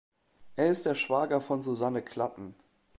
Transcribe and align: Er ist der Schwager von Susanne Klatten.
Er 0.55 0.65
ist 0.65 0.87
der 0.87 0.95
Schwager 0.95 1.41
von 1.41 1.61
Susanne 1.61 2.01
Klatten. 2.01 2.55